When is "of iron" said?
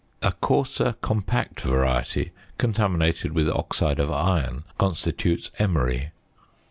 3.99-4.63